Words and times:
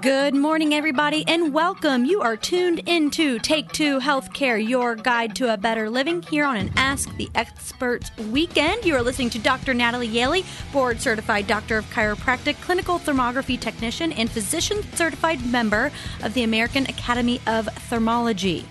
Good 0.00 0.34
morning, 0.34 0.72
everybody, 0.72 1.22
and 1.26 1.52
welcome. 1.52 2.06
You 2.06 2.22
are 2.22 2.36
tuned 2.36 2.78
into 2.88 3.38
Take 3.38 3.70
Two 3.72 4.00
Healthcare, 4.00 4.66
your 4.66 4.94
guide 4.94 5.36
to 5.36 5.52
a 5.52 5.56
better 5.58 5.90
living, 5.90 6.22
here 6.22 6.44
on 6.44 6.56
an 6.56 6.70
Ask 6.76 7.14
the 7.16 7.28
Experts 7.34 8.10
weekend. 8.16 8.86
You 8.86 8.96
are 8.96 9.02
listening 9.02 9.28
to 9.30 9.38
Dr. 9.38 9.74
Natalie 9.74 10.08
Yaley, 10.08 10.44
board 10.72 11.00
certified 11.00 11.46
doctor 11.46 11.76
of 11.76 11.84
chiropractic, 11.90 12.60
clinical 12.62 12.98
thermography 12.98 13.60
technician, 13.60 14.12
and 14.12 14.30
physician 14.30 14.82
certified 14.94 15.44
member 15.44 15.92
of 16.22 16.32
the 16.32 16.42
American 16.42 16.86
Academy 16.86 17.40
of 17.46 17.66
Thermology. 17.90 18.64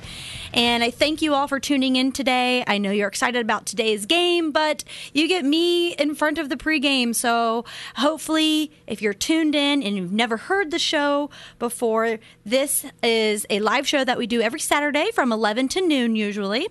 And 0.54 0.84
I 0.84 0.92
thank 0.92 1.22
you 1.22 1.34
all 1.34 1.48
for 1.48 1.60
tuning 1.60 1.96
in 1.96 2.12
today. 2.12 2.64
I 2.68 2.78
know 2.78 2.92
you're 2.92 3.08
excited 3.08 3.42
about 3.42 3.66
today's 3.66 4.06
game, 4.06 4.52
but 4.52 4.84
you 5.14 5.28
get 5.28 5.46
me 5.46 5.94
in 5.94 6.14
front 6.14 6.38
of 6.38 6.50
the 6.50 6.58
pregame. 6.58 7.16
So 7.16 7.64
hopefully, 7.96 8.72
if 8.86 9.02
you're 9.02 9.14
tuned 9.14 9.56
in 9.56 9.82
and 9.82 9.96
you've 9.96 10.12
never 10.12 10.36
heard 10.36 10.72
the 10.72 10.80
show 10.80 11.30
before, 11.58 12.20
this 12.46 12.86
is 13.02 13.46
a 13.50 13.60
live 13.60 13.88
show 13.88 14.04
that 14.04 14.18
we 14.18 14.28
do 14.28 14.42
every 14.42 14.60
Saturday 14.60 15.10
from 15.14 15.32
11 15.32 15.70
to 15.70 15.82
noon, 15.82 16.16
usually. 16.18 16.68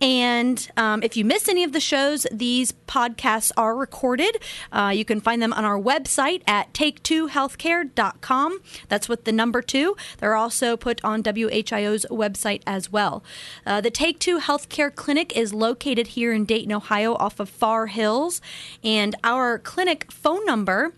And 0.00 0.68
um, 0.76 1.02
if 1.02 1.16
you 1.16 1.24
miss 1.24 1.48
any 1.48 1.64
of 1.64 1.72
the 1.72 1.80
shows, 1.80 2.26
these 2.30 2.72
podcasts 2.86 3.50
are 3.56 3.74
recorded. 3.74 4.38
Uh, 4.70 4.92
you 4.94 5.04
can 5.04 5.20
find 5.20 5.42
them 5.42 5.52
on 5.52 5.64
our 5.64 5.78
website 5.78 6.42
at 6.46 6.72
take2healthcare.com. 6.72 8.60
That's 8.88 9.08
with 9.08 9.24
the 9.24 9.32
number 9.32 9.62
two. 9.62 9.96
They're 10.18 10.36
also 10.36 10.76
put 10.76 11.04
on 11.04 11.24
WHIO's 11.24 12.06
website 12.10 12.62
as 12.66 12.92
well. 12.92 13.15
Uh, 13.64 13.80
the 13.80 13.90
Take 13.90 14.18
Two 14.18 14.38
Healthcare 14.38 14.94
Clinic 14.94 15.36
is 15.36 15.52
located 15.52 16.08
here 16.08 16.32
in 16.32 16.44
Dayton, 16.44 16.72
Ohio, 16.72 17.14
off 17.14 17.40
of 17.40 17.48
Far 17.48 17.86
Hills. 17.86 18.40
And 18.82 19.14
our 19.24 19.58
clinic 19.58 20.10
phone 20.10 20.44
number 20.44 20.94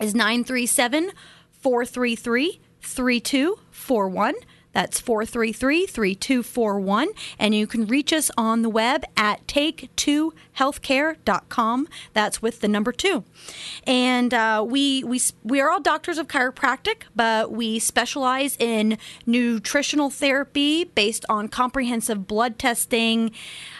is 0.00 0.14
937 0.14 1.12
433 1.52 2.60
3241. 2.80 4.34
That's 4.74 5.00
433 5.00 5.86
3241. 5.86 7.08
And 7.38 7.54
you 7.54 7.66
can 7.66 7.86
reach 7.86 8.12
us 8.12 8.30
on 8.36 8.60
the 8.62 8.68
web 8.68 9.04
at 9.16 9.46
take2healthcare.com. 9.46 11.88
That's 12.12 12.42
with 12.42 12.60
the 12.60 12.68
number 12.68 12.92
two. 12.92 13.24
And 13.86 14.34
uh, 14.34 14.62
we, 14.68 15.02
we, 15.04 15.20
we 15.42 15.58
are 15.60 15.70
all 15.70 15.80
doctors 15.80 16.18
of 16.18 16.28
chiropractic, 16.28 17.04
but 17.14 17.50
we 17.52 17.78
specialize 17.78 18.56
in 18.58 18.98
nutritional 19.24 20.10
therapy 20.10 20.84
based 20.84 21.24
on 21.28 21.48
comprehensive 21.48 22.26
blood 22.26 22.58
testing, 22.58 23.30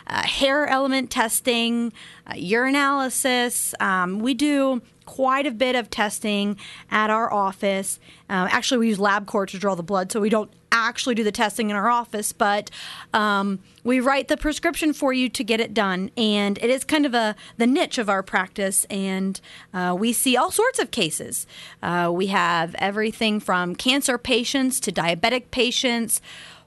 uh, 0.06 0.22
hair 0.22 0.66
element 0.66 1.10
testing, 1.10 1.92
uh, 2.26 2.32
urinalysis. 2.34 3.74
Um, 3.82 4.20
we 4.20 4.34
do 4.34 4.82
quite 5.06 5.46
a 5.46 5.50
bit 5.50 5.76
of 5.76 5.90
testing 5.90 6.56
at 6.90 7.10
our 7.10 7.32
office. 7.32 7.98
Uh, 8.28 8.48
actually, 8.50 8.78
we 8.78 8.88
use 8.88 8.98
LabCorp 8.98 9.48
to 9.48 9.58
draw 9.58 9.74
the 9.74 9.82
blood, 9.82 10.10
so 10.10 10.20
we 10.20 10.28
don't 10.28 10.50
actually 10.74 11.14
do 11.14 11.22
the 11.22 11.32
testing 11.32 11.70
in 11.70 11.76
our 11.76 11.88
office, 11.88 12.32
but 12.32 12.68
um, 13.12 13.60
we 13.84 14.00
write 14.00 14.26
the 14.28 14.36
prescription 14.36 14.92
for 14.92 15.12
you 15.12 15.28
to 15.28 15.44
get 15.44 15.60
it 15.60 15.72
done. 15.72 16.10
And 16.16 16.58
it 16.58 16.68
is 16.68 16.84
kind 16.84 17.06
of 17.06 17.14
a 17.14 17.36
the 17.56 17.66
niche 17.66 17.96
of 17.96 18.08
our 18.08 18.22
practice, 18.22 18.84
and 18.90 19.40
uh, 19.72 19.94
we 19.98 20.12
see 20.12 20.36
all 20.36 20.50
sorts 20.50 20.78
of 20.78 20.90
cases. 20.90 21.46
Uh, 21.82 22.10
we 22.12 22.26
have 22.26 22.74
everything 22.78 23.40
from 23.40 23.76
cancer 23.76 24.18
patients 24.18 24.80
to 24.80 24.92
diabetic 24.92 25.50
patients, 25.50 26.20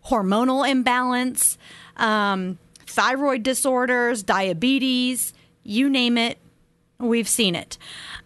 hormonal 0.06 0.68
imbalance, 0.68 1.58
um, 1.98 2.58
thyroid 2.86 3.44
disorders, 3.44 4.24
diabetes, 4.24 5.34
you 5.64 5.90
name 5.90 6.18
it. 6.18 6.38
We've 7.00 7.28
seen 7.28 7.54
it. 7.54 7.78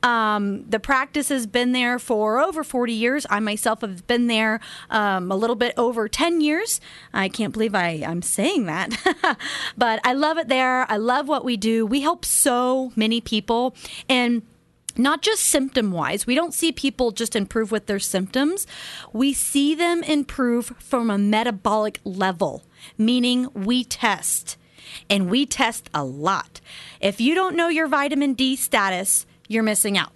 Um, 0.01 0.63
the 0.69 0.79
practice 0.79 1.27
has 1.27 1.45
been 1.45 1.73
there 1.73 1.99
for 1.99 2.39
over 2.39 2.63
40 2.63 2.93
years. 2.93 3.25
I 3.29 3.41
myself 3.41 3.81
have 3.81 4.07
been 4.07 4.27
there 4.27 4.61
um, 4.89 5.29
a 5.29 5.35
little 5.35 5.57
bit 5.57 5.73
over 5.75 6.07
10 6.07 6.39
years. 6.39 6.79
I 7.13 7.27
can't 7.27 7.51
believe 7.51 7.75
I, 7.75 8.01
I'm 8.07 8.21
saying 8.21 8.67
that. 8.67 8.95
but 9.77 9.99
I 10.05 10.13
love 10.13 10.37
it 10.37 10.47
there. 10.47 10.89
I 10.89 10.95
love 10.95 11.27
what 11.27 11.43
we 11.43 11.57
do. 11.57 11.85
We 11.85 11.99
help 11.99 12.23
so 12.23 12.93
many 12.95 13.19
people. 13.19 13.75
And 14.07 14.41
not 14.97 15.21
just 15.21 15.43
symptom 15.43 15.91
wise. 15.91 16.25
We 16.25 16.35
don't 16.35 16.53
see 16.53 16.71
people 16.71 17.11
just 17.11 17.35
improve 17.35 17.71
with 17.71 17.87
their 17.87 17.99
symptoms. 17.99 18.67
We 19.13 19.33
see 19.33 19.75
them 19.75 20.03
improve 20.03 20.73
from 20.79 21.09
a 21.09 21.17
metabolic 21.17 21.99
level, 22.03 22.63
meaning 22.97 23.49
we 23.53 23.83
test 23.83 24.57
and 25.09 25.29
we 25.29 25.45
test 25.45 25.89
a 25.93 26.03
lot. 26.03 26.61
If 26.99 27.21
you 27.21 27.35
don't 27.35 27.55
know 27.55 27.67
your 27.67 27.87
vitamin 27.87 28.33
D 28.33 28.55
status, 28.55 29.25
you're 29.47 29.63
missing 29.63 29.97
out. 29.97 30.11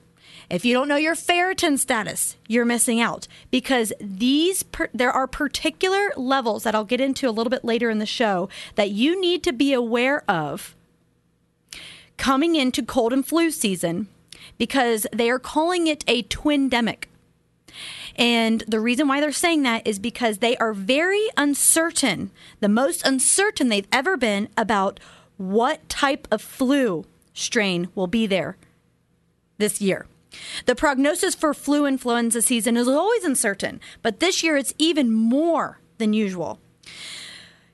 If 0.49 0.63
you 0.63 0.73
don't 0.73 0.87
know 0.87 0.95
your 0.95 1.15
ferritin 1.15 1.79
status, 1.79 2.37
you're 2.47 2.65
missing 2.65 3.01
out 3.01 3.27
because 3.49 3.91
these 3.99 4.63
per- 4.63 4.89
there 4.93 5.11
are 5.11 5.27
particular 5.27 6.11
levels 6.15 6.63
that 6.63 6.75
I'll 6.75 6.85
get 6.85 7.01
into 7.01 7.27
a 7.27 7.31
little 7.31 7.49
bit 7.49 7.65
later 7.65 7.89
in 7.89 7.99
the 7.99 8.05
show 8.05 8.49
that 8.75 8.91
you 8.91 9.19
need 9.19 9.43
to 9.43 9.53
be 9.53 9.73
aware 9.73 10.23
of 10.29 10.75
coming 12.17 12.55
into 12.55 12.83
cold 12.83 13.11
and 13.11 13.25
flu 13.25 13.49
season 13.49 14.07
because 14.57 15.07
they 15.11 15.29
are 15.29 15.39
calling 15.39 15.87
it 15.87 16.03
a 16.07 16.23
twindemic. 16.23 17.05
And 18.15 18.61
the 18.67 18.79
reason 18.79 19.07
why 19.07 19.19
they're 19.19 19.31
saying 19.31 19.63
that 19.63 19.85
is 19.85 19.99
because 19.99 20.37
they 20.37 20.55
are 20.57 20.73
very 20.73 21.27
uncertain, 21.35 22.31
the 22.59 22.69
most 22.69 23.05
uncertain 23.05 23.69
they've 23.69 23.87
ever 23.91 24.15
been 24.15 24.47
about 24.55 24.99
what 25.37 25.87
type 25.89 26.27
of 26.31 26.41
flu 26.41 27.05
strain 27.33 27.89
will 27.93 28.07
be 28.07 28.25
there 28.25 28.55
this 29.57 29.81
year. 29.81 30.05
The 30.65 30.75
prognosis 30.75 31.35
for 31.35 31.53
flu 31.53 31.85
influenza 31.85 32.41
season 32.41 32.77
is 32.77 32.87
always 32.87 33.23
uncertain, 33.23 33.79
but 34.01 34.19
this 34.19 34.43
year 34.43 34.57
it's 34.57 34.73
even 34.77 35.11
more 35.11 35.79
than 35.97 36.13
usual. 36.13 36.59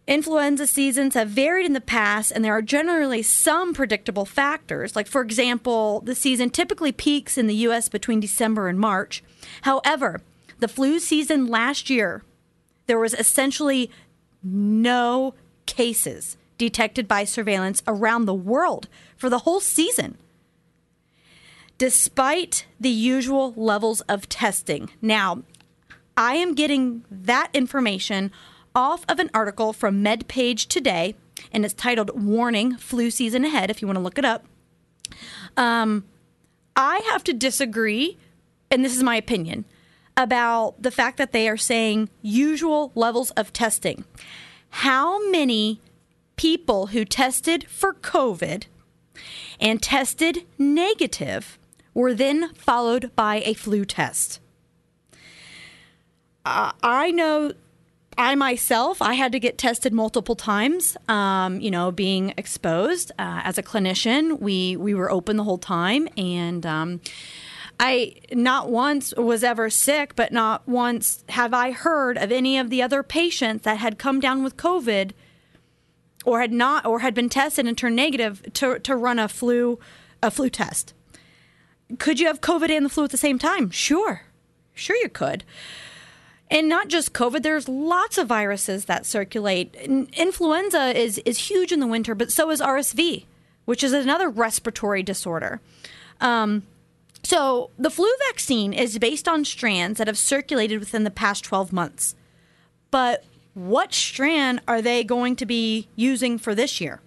Influenza 0.07 0.67
seasons 0.67 1.13
have 1.13 1.29
varied 1.29 1.65
in 1.65 1.73
the 1.73 1.81
past, 1.81 2.31
and 2.31 2.43
there 2.43 2.53
are 2.53 2.61
generally 2.61 3.21
some 3.21 3.73
predictable 3.73 4.25
factors. 4.25 4.95
Like, 4.95 5.07
for 5.07 5.21
example, 5.21 6.01
the 6.01 6.15
season 6.15 6.49
typically 6.49 6.91
peaks 6.91 7.37
in 7.37 7.47
the 7.47 7.55
U.S. 7.55 7.87
between 7.87 8.19
December 8.19 8.67
and 8.67 8.79
March. 8.79 9.23
However, 9.61 10.21
the 10.61 10.67
flu 10.67 10.99
season 10.99 11.47
last 11.47 11.89
year, 11.89 12.23
there 12.85 12.99
was 12.99 13.13
essentially 13.13 13.91
no 14.41 15.33
cases 15.65 16.37
detected 16.57 17.07
by 17.07 17.23
surveillance 17.23 17.81
around 17.87 18.25
the 18.25 18.33
world 18.33 18.87
for 19.17 19.29
the 19.29 19.39
whole 19.39 19.59
season, 19.59 20.17
despite 21.77 22.67
the 22.79 22.89
usual 22.89 23.53
levels 23.57 24.01
of 24.01 24.29
testing. 24.29 24.89
Now, 25.01 25.43
I 26.15 26.35
am 26.35 26.53
getting 26.53 27.05
that 27.09 27.49
information 27.53 28.31
off 28.75 29.03
of 29.09 29.19
an 29.19 29.31
article 29.33 29.73
from 29.73 30.03
MedPage 30.03 30.67
today, 30.67 31.15
and 31.51 31.65
it's 31.65 31.73
titled 31.73 32.11
Warning 32.13 32.77
Flu 32.77 33.09
Season 33.09 33.43
Ahead, 33.43 33.71
if 33.71 33.81
you 33.81 33.87
want 33.87 33.97
to 33.97 34.03
look 34.03 34.19
it 34.19 34.25
up. 34.25 34.45
Um, 35.57 36.05
I 36.75 36.99
have 37.11 37.23
to 37.25 37.33
disagree, 37.33 38.19
and 38.69 38.85
this 38.85 38.95
is 38.95 39.01
my 39.01 39.15
opinion, 39.15 39.65
about 40.17 40.81
the 40.81 40.91
fact 40.91 41.17
that 41.17 41.31
they 41.31 41.47
are 41.47 41.57
saying 41.57 42.09
usual 42.21 42.91
levels 42.95 43.31
of 43.31 43.53
testing. 43.53 44.05
How 44.69 45.29
many 45.29 45.81
people 46.35 46.87
who 46.87 47.05
tested 47.05 47.67
for 47.69 47.93
COVID 47.93 48.65
and 49.59 49.81
tested 49.81 50.45
negative 50.57 51.59
were 51.93 52.13
then 52.13 52.53
followed 52.53 53.15
by 53.15 53.41
a 53.45 53.53
flu 53.53 53.85
test? 53.85 54.39
Uh, 56.45 56.71
I 56.81 57.11
know 57.11 57.53
I 58.17 58.35
myself, 58.35 59.01
I 59.01 59.13
had 59.13 59.31
to 59.31 59.39
get 59.39 59.57
tested 59.57 59.93
multiple 59.93 60.35
times. 60.35 60.97
Um, 61.07 61.61
you 61.61 61.71
know, 61.71 61.91
being 61.91 62.33
exposed 62.37 63.11
uh, 63.17 63.41
as 63.43 63.57
a 63.57 63.63
clinician, 63.63 64.39
we 64.39 64.75
we 64.75 64.93
were 64.93 65.11
open 65.11 65.37
the 65.37 65.43
whole 65.43 65.57
time, 65.57 66.07
and 66.17 66.65
um, 66.65 67.01
I 67.83 68.13
not 68.31 68.69
once 68.69 69.11
was 69.17 69.43
ever 69.43 69.71
sick, 69.71 70.15
but 70.15 70.31
not 70.31 70.67
once 70.67 71.23
have 71.29 71.51
I 71.51 71.71
heard 71.71 72.15
of 72.15 72.31
any 72.31 72.59
of 72.59 72.69
the 72.69 72.83
other 72.83 73.01
patients 73.01 73.63
that 73.63 73.79
had 73.79 73.97
come 73.97 74.19
down 74.19 74.43
with 74.43 74.55
COVID, 74.55 75.13
or 76.23 76.41
had 76.41 76.53
not, 76.53 76.85
or 76.85 76.99
had 76.99 77.15
been 77.15 77.27
tested 77.27 77.65
and 77.65 77.75
turned 77.75 77.95
negative 77.95 78.43
to 78.53 78.77
to 78.77 78.95
run 78.95 79.17
a 79.17 79.27
flu 79.27 79.79
a 80.21 80.29
flu 80.29 80.47
test. 80.47 80.93
Could 81.97 82.19
you 82.19 82.27
have 82.27 82.39
COVID 82.39 82.69
and 82.69 82.85
the 82.85 82.89
flu 82.89 83.03
at 83.03 83.09
the 83.09 83.17
same 83.17 83.39
time? 83.39 83.71
Sure, 83.71 84.25
sure 84.75 84.95
you 84.97 85.09
could. 85.09 85.43
And 86.51 86.69
not 86.69 86.87
just 86.87 87.13
COVID, 87.13 87.41
there's 87.41 87.67
lots 87.67 88.19
of 88.19 88.27
viruses 88.27 88.85
that 88.85 89.07
circulate. 89.07 89.73
Influenza 89.73 90.95
is, 90.95 91.17
is 91.19 91.49
huge 91.49 91.71
in 91.71 91.79
the 91.79 91.87
winter, 91.87 92.13
but 92.13 92.31
so 92.31 92.51
is 92.51 92.61
RSV, 92.61 93.25
which 93.65 93.83
is 93.83 93.93
another 93.93 94.29
respiratory 94.29 95.01
disorder. 95.01 95.61
Um, 96.19 96.63
so 97.23 97.69
the 97.77 97.89
flu 97.89 98.09
vaccine 98.29 98.73
is 98.73 98.97
based 98.97 99.27
on 99.27 99.45
strands 99.45 99.97
that 99.97 100.07
have 100.07 100.17
circulated 100.17 100.79
within 100.79 101.03
the 101.03 101.11
past 101.11 101.43
12 101.43 101.71
months. 101.71 102.15
But 102.89 103.23
what 103.53 103.93
strand 103.93 104.61
are 104.67 104.81
they 104.81 105.03
going 105.03 105.35
to 105.37 105.45
be 105.45 105.87
using 105.95 106.37
for 106.37 106.55
this 106.55 106.81
year? 106.81 107.01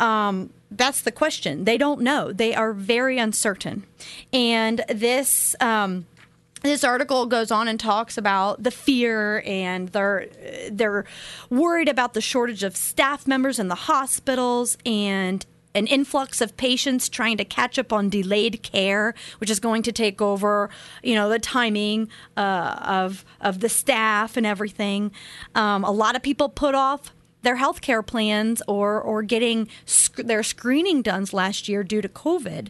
Um, 0.00 0.50
that's 0.70 1.02
the 1.02 1.12
question. 1.12 1.64
They 1.64 1.76
don't 1.76 2.00
know. 2.00 2.32
They 2.32 2.54
are 2.54 2.72
very 2.72 3.18
uncertain. 3.18 3.84
And 4.32 4.84
this. 4.88 5.54
Um, 5.60 6.06
this 6.62 6.84
article 6.84 7.26
goes 7.26 7.50
on 7.50 7.66
and 7.66 7.78
talks 7.78 8.16
about 8.16 8.62
the 8.62 8.70
fear 8.70 9.42
and 9.44 9.88
they're 9.88 10.28
they're 10.70 11.04
worried 11.50 11.88
about 11.88 12.14
the 12.14 12.20
shortage 12.20 12.62
of 12.62 12.76
staff 12.76 13.26
members 13.26 13.58
in 13.58 13.66
the 13.66 13.74
hospitals 13.74 14.78
and 14.86 15.44
an 15.74 15.86
influx 15.86 16.40
of 16.40 16.56
patients 16.56 17.08
trying 17.08 17.36
to 17.36 17.44
catch 17.44 17.78
up 17.78 17.92
on 17.92 18.08
delayed 18.08 18.62
care, 18.62 19.14
which 19.38 19.50
is 19.50 19.60
going 19.60 19.82
to 19.82 19.92
take 19.92 20.20
over, 20.20 20.70
you 21.02 21.14
know, 21.14 21.28
the 21.28 21.38
timing 21.38 22.08
uh, 22.36 22.76
of 22.82 23.24
of 23.40 23.60
the 23.60 23.68
staff 23.68 24.36
and 24.36 24.46
everything. 24.46 25.12
Um, 25.54 25.84
a 25.84 25.90
lot 25.90 26.16
of 26.16 26.22
people 26.22 26.48
put 26.48 26.74
off 26.74 27.12
their 27.42 27.56
health 27.56 27.80
care 27.80 28.02
plans 28.02 28.62
or 28.68 29.00
or 29.00 29.22
getting 29.22 29.68
sc- 29.84 30.22
their 30.22 30.42
screening 30.42 31.02
done 31.02 31.26
last 31.32 31.68
year 31.68 31.82
due 31.82 32.02
to 32.02 32.08
COVID, 32.08 32.68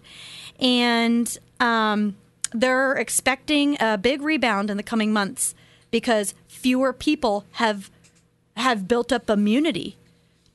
and 0.60 1.38
um, 1.60 2.16
they're 2.52 2.94
expecting 2.94 3.76
a 3.80 3.98
big 3.98 4.22
rebound 4.22 4.70
in 4.70 4.76
the 4.76 4.82
coming 4.82 5.12
months 5.12 5.54
because 5.90 6.34
fewer 6.46 6.92
people 6.92 7.44
have 7.52 7.90
have 8.56 8.86
built 8.86 9.12
up 9.12 9.30
immunity 9.30 9.96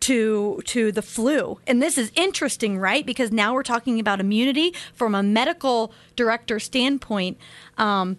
to 0.07 0.61
to 0.63 0.89
the 0.93 1.01
flu. 1.01 1.59
And 1.67 1.81
this 1.81 1.97
is 1.97 2.13
interesting, 2.15 2.77
right? 2.77 3.05
Because 3.05 3.29
now 3.29 3.53
we're 3.53 3.61
talking 3.61 3.99
about 3.99 4.21
immunity 4.21 4.73
from 4.93 5.13
a 5.13 5.21
medical 5.21 5.91
director 6.15 6.59
standpoint. 6.59 7.37
Um, 7.77 8.17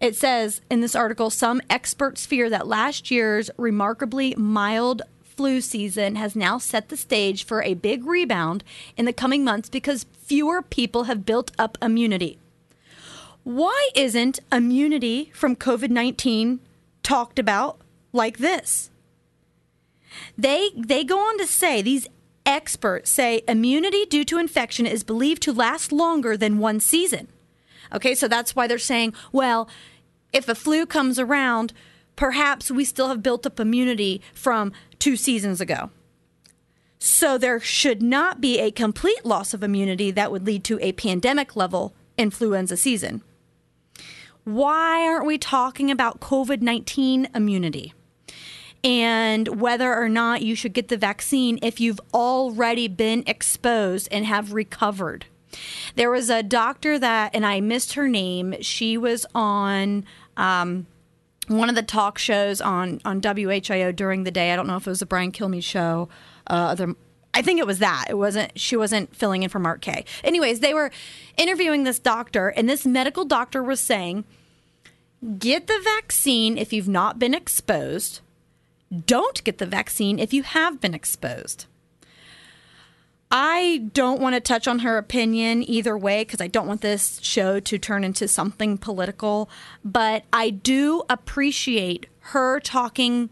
it 0.00 0.16
says 0.16 0.60
in 0.70 0.82
this 0.82 0.94
article, 0.94 1.30
some 1.30 1.62
experts 1.70 2.26
fear 2.26 2.50
that 2.50 2.66
last 2.66 3.10
year's 3.10 3.50
remarkably 3.56 4.34
mild 4.36 5.00
flu 5.22 5.62
season 5.62 6.16
has 6.16 6.36
now 6.36 6.58
set 6.58 6.90
the 6.90 6.96
stage 6.96 7.42
for 7.42 7.62
a 7.62 7.72
big 7.72 8.04
rebound 8.04 8.62
in 8.98 9.06
the 9.06 9.12
coming 9.14 9.42
months 9.42 9.70
because 9.70 10.04
fewer 10.12 10.60
people 10.60 11.04
have 11.04 11.24
built 11.24 11.52
up 11.58 11.78
immunity. 11.80 12.38
Why 13.44 13.88
isn't 13.94 14.40
immunity 14.52 15.30
from 15.32 15.56
COVID 15.56 15.88
19 15.88 16.60
talked 17.02 17.38
about 17.38 17.80
like 18.12 18.36
this? 18.36 18.90
They, 20.36 20.70
they 20.76 21.04
go 21.04 21.18
on 21.18 21.38
to 21.38 21.46
say, 21.46 21.82
these 21.82 22.08
experts 22.46 23.10
say 23.10 23.42
immunity 23.46 24.06
due 24.06 24.24
to 24.24 24.38
infection 24.38 24.86
is 24.86 25.04
believed 25.04 25.42
to 25.42 25.52
last 25.52 25.92
longer 25.92 26.36
than 26.36 26.58
one 26.58 26.80
season. 26.80 27.28
Okay, 27.92 28.14
so 28.14 28.28
that's 28.28 28.56
why 28.56 28.66
they're 28.66 28.78
saying, 28.78 29.14
well, 29.32 29.68
if 30.32 30.48
a 30.48 30.54
flu 30.54 30.86
comes 30.86 31.18
around, 31.18 31.72
perhaps 32.16 32.70
we 32.70 32.84
still 32.84 33.08
have 33.08 33.22
built 33.22 33.46
up 33.46 33.60
immunity 33.60 34.20
from 34.34 34.72
two 34.98 35.16
seasons 35.16 35.60
ago. 35.60 35.90
So 36.98 37.38
there 37.38 37.60
should 37.60 38.02
not 38.02 38.40
be 38.40 38.58
a 38.58 38.70
complete 38.70 39.24
loss 39.24 39.54
of 39.54 39.62
immunity 39.62 40.10
that 40.10 40.32
would 40.32 40.44
lead 40.44 40.64
to 40.64 40.78
a 40.80 40.92
pandemic 40.92 41.54
level 41.54 41.94
influenza 42.16 42.76
season. 42.76 43.22
Why 44.44 45.06
aren't 45.06 45.26
we 45.26 45.38
talking 45.38 45.90
about 45.90 46.20
COVID 46.20 46.60
19 46.60 47.28
immunity? 47.34 47.92
And 48.84 49.60
whether 49.60 49.94
or 49.94 50.08
not 50.08 50.42
you 50.42 50.54
should 50.54 50.72
get 50.72 50.88
the 50.88 50.96
vaccine 50.96 51.58
if 51.62 51.80
you've 51.80 52.00
already 52.14 52.86
been 52.86 53.24
exposed 53.26 54.08
and 54.12 54.24
have 54.24 54.52
recovered. 54.52 55.26
There 55.96 56.10
was 56.10 56.30
a 56.30 56.42
doctor 56.42 56.98
that, 56.98 57.34
and 57.34 57.44
I 57.44 57.60
missed 57.60 57.94
her 57.94 58.08
name, 58.08 58.54
she 58.60 58.96
was 58.96 59.26
on. 59.34 60.04
Um, 60.36 60.86
one 61.48 61.68
of 61.70 61.74
the 61.74 61.82
talk 61.82 62.18
shows 62.18 62.60
on 62.60 63.00
on 63.04 63.20
WHIO 63.20 63.94
during 63.94 64.24
the 64.24 64.30
day. 64.30 64.52
I 64.52 64.56
don't 64.56 64.66
know 64.66 64.76
if 64.76 64.86
it 64.86 64.90
was 64.90 65.00
the 65.00 65.06
Brian 65.06 65.32
Kilmeade 65.32 65.64
show. 65.64 66.08
Uh, 66.46 66.68
other, 66.70 66.94
I 67.34 67.42
think 67.42 67.58
it 67.58 67.66
was 67.66 67.78
that. 67.78 68.06
It 68.08 68.14
wasn't. 68.14 68.58
She 68.58 68.76
wasn't 68.76 69.16
filling 69.16 69.42
in 69.42 69.48
for 69.48 69.58
Mark 69.58 69.80
Kaye. 69.80 70.04
Anyways, 70.22 70.60
they 70.60 70.74
were 70.74 70.90
interviewing 71.36 71.84
this 71.84 71.98
doctor, 71.98 72.48
and 72.48 72.68
this 72.68 72.84
medical 72.84 73.24
doctor 73.24 73.62
was 73.62 73.80
saying, 73.80 74.24
"Get 75.38 75.66
the 75.66 75.80
vaccine 75.82 76.58
if 76.58 76.72
you've 76.72 76.88
not 76.88 77.18
been 77.18 77.34
exposed. 77.34 78.20
Don't 79.06 79.42
get 79.44 79.58
the 79.58 79.66
vaccine 79.66 80.18
if 80.18 80.32
you 80.32 80.42
have 80.42 80.80
been 80.80 80.94
exposed." 80.94 81.66
I 83.30 83.88
don't 83.92 84.22
want 84.22 84.34
to 84.36 84.40
touch 84.40 84.66
on 84.66 84.78
her 84.78 84.96
opinion 84.96 85.68
either 85.68 85.98
way 85.98 86.24
because 86.24 86.40
I 86.40 86.46
don't 86.46 86.66
want 86.66 86.80
this 86.80 87.20
show 87.22 87.60
to 87.60 87.78
turn 87.78 88.02
into 88.02 88.26
something 88.26 88.78
political. 88.78 89.50
But 89.84 90.24
I 90.32 90.48
do 90.50 91.02
appreciate 91.10 92.06
her 92.20 92.58
talking, 92.60 93.28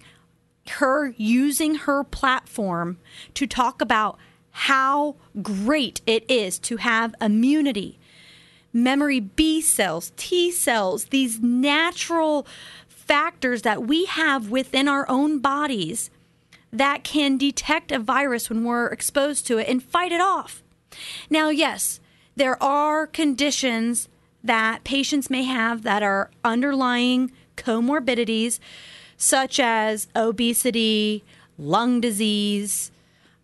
her 0.68 1.14
using 1.16 1.76
her 1.76 2.04
platform 2.04 2.98
to 3.34 3.46
talk 3.46 3.80
about 3.80 4.18
how 4.50 5.16
great 5.40 6.02
it 6.06 6.30
is 6.30 6.58
to 6.58 6.76
have 6.76 7.14
immunity, 7.20 7.98
memory 8.72 9.20
B 9.20 9.62
cells, 9.62 10.12
T 10.16 10.50
cells, 10.50 11.06
these 11.06 11.40
natural 11.40 12.46
factors 13.06 13.62
that 13.62 13.86
we 13.86 14.04
have 14.06 14.50
within 14.50 14.88
our 14.88 15.08
own 15.08 15.38
bodies 15.38 16.10
that 16.72 17.04
can 17.04 17.38
detect 17.38 17.92
a 17.92 17.98
virus 17.98 18.50
when 18.50 18.64
we're 18.64 18.88
exposed 18.88 19.46
to 19.46 19.58
it 19.58 19.68
and 19.68 19.82
fight 19.82 20.12
it 20.12 20.20
off. 20.20 20.62
Now, 21.30 21.48
yes, 21.48 22.00
there 22.34 22.62
are 22.62 23.06
conditions 23.06 24.08
that 24.42 24.84
patients 24.84 25.30
may 25.30 25.44
have 25.44 25.82
that 25.82 26.02
are 26.02 26.30
underlying 26.44 27.32
comorbidities, 27.56 28.58
such 29.16 29.58
as 29.58 30.08
obesity, 30.14 31.24
lung 31.58 32.00
disease. 32.00 32.90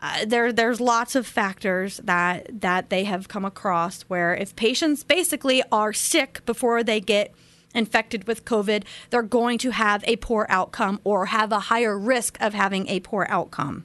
Uh, 0.01 0.25
there, 0.27 0.53
there's 0.53 0.81
lots 0.81 1.15
of 1.15 1.27
factors 1.27 1.99
that 2.05 2.61
that 2.61 2.91
they 2.91 3.05
have 3.05 3.29
come 3.29 3.45
across 3.45 4.03
where 4.03 4.35
if 4.35 4.55
patients 4.57 5.05
basically 5.05 5.63
are 5.71 5.93
sick 5.93 6.45
before 6.45 6.83
they 6.83 7.01
get 7.01 7.33
infected 7.75 8.27
with 8.27 8.45
COVID, 8.45 8.85
they're 9.11 9.23
going 9.23 9.59
to 9.59 9.71
have 9.71 10.05
a 10.05 10.17
poor 10.17 10.47
outcome 10.49 11.01
or 11.05 11.27
have 11.27 11.53
a 11.53 11.61
higher 11.61 11.99
risk 11.99 12.37
of 12.41 12.55
having 12.55 12.89
a 12.89 13.01
poor 13.01 13.27
outcome. 13.29 13.85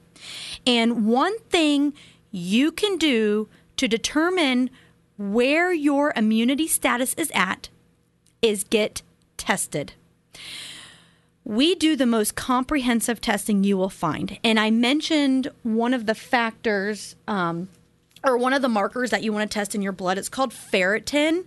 And 0.66 1.06
one 1.06 1.38
thing 1.50 1.94
you 2.30 2.72
can 2.72 2.96
do 2.98 3.48
to 3.76 3.88
determine 3.88 4.70
where 5.16 5.72
your 5.72 6.12
immunity 6.14 6.68
status 6.68 7.14
is 7.14 7.30
at 7.34 7.68
is 8.42 8.64
get 8.64 9.02
tested. 9.36 9.94
We 11.44 11.74
do 11.74 11.96
the 11.96 12.06
most 12.06 12.34
comprehensive 12.34 13.20
testing 13.20 13.64
you 13.64 13.76
will 13.76 13.88
find. 13.88 14.38
And 14.44 14.60
I 14.60 14.70
mentioned 14.70 15.50
one 15.62 15.94
of 15.94 16.06
the 16.06 16.14
factors 16.14 17.16
um, 17.26 17.68
or 18.22 18.36
one 18.36 18.52
of 18.52 18.62
the 18.62 18.68
markers 18.68 19.10
that 19.10 19.22
you 19.22 19.32
want 19.32 19.50
to 19.50 19.54
test 19.54 19.74
in 19.74 19.82
your 19.82 19.92
blood. 19.92 20.18
It's 20.18 20.28
called 20.28 20.52
ferritin. 20.52 21.44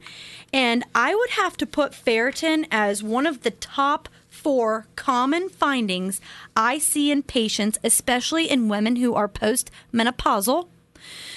And 0.53 0.83
I 0.94 1.15
would 1.15 1.31
have 1.31 1.56
to 1.57 1.65
put 1.65 1.94
ferritin 1.94 2.68
as 2.71 3.01
one 3.01 3.25
of 3.25 3.44
the 3.44 3.51
top 3.51 4.09
four 4.27 4.88
common 4.96 5.50
findings 5.50 6.20
I 6.55 6.77
see 6.77 7.12
in 7.12 7.24
patients, 7.24 7.77
especially 7.84 8.50
in 8.50 8.70
women 8.70 8.98
who 8.98 9.13
are 9.13 9.29
postmenopausal. 9.29 10.67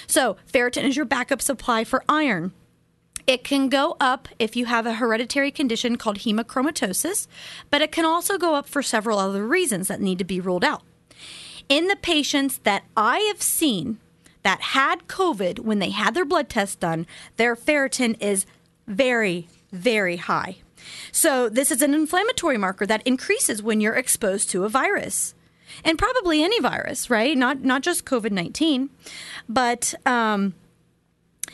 So, 0.07 0.37
ferritin 0.51 0.83
is 0.83 0.95
your 0.95 1.05
backup 1.05 1.41
supply 1.41 1.83
for 1.83 2.03
iron. 2.09 2.51
It 3.27 3.43
can 3.43 3.69
go 3.69 3.97
up 3.99 4.27
if 4.37 4.55
you 4.55 4.65
have 4.65 4.85
a 4.85 4.93
hereditary 4.93 5.49
condition 5.49 5.97
called 5.97 6.19
hemochromatosis, 6.19 7.27
but 7.71 7.81
it 7.81 7.91
can 7.91 8.05
also 8.05 8.37
go 8.37 8.53
up 8.53 8.67
for 8.67 8.83
several 8.83 9.17
other 9.17 9.47
reasons 9.47 9.87
that 9.87 10.01
need 10.01 10.19
to 10.19 10.23
be 10.25 10.39
ruled 10.39 10.63
out. 10.63 10.83
In 11.67 11.87
the 11.87 11.95
patients 11.95 12.59
that 12.59 12.83
I 12.95 13.19
have 13.21 13.41
seen 13.41 13.97
that 14.43 14.61
had 14.61 15.07
COVID 15.07 15.59
when 15.59 15.79
they 15.79 15.89
had 15.89 16.13
their 16.13 16.25
blood 16.25 16.49
test 16.49 16.79
done, 16.79 17.07
their 17.37 17.55
ferritin 17.55 18.15
is 18.21 18.45
very, 18.87 19.47
very 19.71 20.17
high. 20.17 20.57
So, 21.11 21.49
this 21.49 21.71
is 21.71 21.81
an 21.81 21.93
inflammatory 21.93 22.57
marker 22.57 22.85
that 22.85 23.01
increases 23.05 23.63
when 23.63 23.81
you're 23.81 23.95
exposed 23.95 24.49
to 24.51 24.65
a 24.65 24.69
virus. 24.69 25.33
And 25.83 25.97
probably 25.97 26.43
any 26.43 26.59
virus, 26.59 27.09
right? 27.09 27.35
Not 27.35 27.63
not 27.63 27.81
just 27.81 28.05
COVID 28.05 28.31
nineteen, 28.31 28.91
but 29.49 29.93
um, 30.05 30.53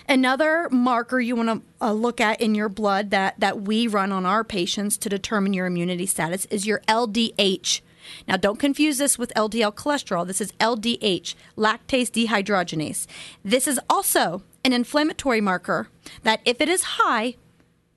another 0.07 0.67
marker 0.69 1.19
you 1.19 1.35
want 1.35 1.49
to 1.49 1.85
uh, 1.85 1.93
look 1.93 2.19
at 2.19 2.41
in 2.41 2.53
your 2.53 2.69
blood 2.69 3.09
that 3.11 3.39
that 3.39 3.61
we 3.61 3.87
run 3.87 4.11
on 4.11 4.25
our 4.25 4.43
patients 4.43 4.97
to 4.97 5.09
determine 5.09 5.53
your 5.53 5.65
immunity 5.65 6.05
status 6.05 6.45
is 6.45 6.67
your 6.67 6.81
LDH 6.87 7.81
now, 8.27 8.37
don't 8.37 8.59
confuse 8.59 8.97
this 8.97 9.17
with 9.17 9.33
LDL 9.35 9.73
cholesterol. 9.73 10.25
This 10.25 10.41
is 10.41 10.51
LDH, 10.53 11.35
lactase 11.57 12.09
dehydrogenase. 12.09 13.07
This 13.43 13.67
is 13.67 13.79
also 13.89 14.43
an 14.63 14.73
inflammatory 14.73 15.41
marker 15.41 15.87
that, 16.23 16.41
if 16.45 16.61
it 16.61 16.69
is 16.69 16.83
high, 16.83 17.35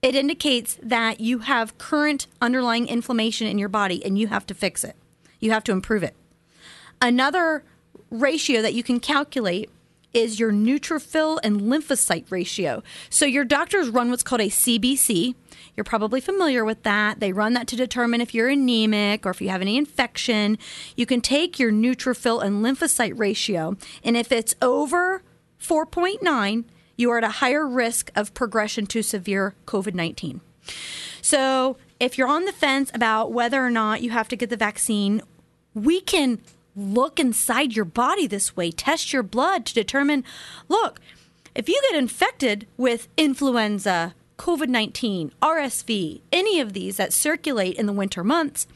it 0.02 0.14
indicates 0.14 0.78
that 0.82 1.20
you 1.20 1.38
have 1.40 1.78
current 1.78 2.26
underlying 2.40 2.88
inflammation 2.88 3.46
in 3.46 3.58
your 3.58 3.68
body 3.68 4.04
and 4.04 4.18
you 4.18 4.26
have 4.28 4.46
to 4.46 4.54
fix 4.54 4.84
it. 4.84 4.96
You 5.40 5.50
have 5.52 5.64
to 5.64 5.72
improve 5.72 6.02
it. 6.02 6.14
Another 7.00 7.64
ratio 8.10 8.62
that 8.62 8.74
you 8.74 8.82
can 8.82 9.00
calculate 9.00 9.70
is 10.12 10.38
your 10.38 10.52
neutrophil 10.52 11.40
and 11.42 11.62
lymphocyte 11.62 12.30
ratio. 12.30 12.82
So 13.10 13.26
your 13.26 13.44
doctors 13.44 13.88
run 13.88 14.10
what's 14.10 14.22
called 14.22 14.42
a 14.42 14.48
CBC. 14.48 15.34
You're 15.76 15.84
probably 15.84 16.20
familiar 16.20 16.64
with 16.64 16.84
that. 16.84 17.18
They 17.18 17.32
run 17.32 17.54
that 17.54 17.66
to 17.68 17.76
determine 17.76 18.20
if 18.20 18.32
you're 18.32 18.48
anemic 18.48 19.26
or 19.26 19.30
if 19.30 19.40
you 19.40 19.48
have 19.48 19.60
any 19.60 19.76
infection. 19.76 20.56
You 20.96 21.04
can 21.04 21.20
take 21.20 21.58
your 21.58 21.72
neutrophil 21.72 22.44
and 22.44 22.64
lymphocyte 22.64 23.18
ratio, 23.18 23.76
and 24.04 24.16
if 24.16 24.30
it's 24.30 24.54
over 24.62 25.22
4.9, 25.66 26.64
you 26.96 27.10
are 27.10 27.18
at 27.18 27.24
a 27.24 27.40
higher 27.40 27.66
risk 27.66 28.10
of 28.14 28.34
progression 28.34 28.86
to 28.86 29.02
severe 29.02 29.54
COVID 29.66 29.94
19. 29.94 30.40
So 31.22 31.76
if 31.98 32.18
you're 32.18 32.28
on 32.28 32.44
the 32.44 32.52
fence 32.52 32.90
about 32.92 33.32
whether 33.32 33.64
or 33.64 33.70
not 33.70 34.02
you 34.02 34.10
have 34.10 34.28
to 34.28 34.36
get 34.36 34.50
the 34.50 34.56
vaccine, 34.56 35.22
we 35.72 36.00
can 36.00 36.40
look 36.76 37.18
inside 37.18 37.74
your 37.74 37.84
body 37.84 38.26
this 38.26 38.56
way, 38.56 38.70
test 38.70 39.12
your 39.12 39.22
blood 39.22 39.64
to 39.66 39.74
determine 39.74 40.24
look, 40.68 41.00
if 41.54 41.68
you 41.68 41.80
get 41.90 41.98
infected 41.98 42.66
with 42.76 43.08
influenza, 43.16 44.14
COVID 44.38 44.68
19, 44.68 45.32
RSV, 45.40 46.20
any 46.32 46.60
of 46.60 46.72
these 46.72 46.96
that 46.96 47.12
circulate 47.12 47.76
in 47.76 47.86
the 47.86 47.92
winter 47.92 48.22
months, 48.22 48.66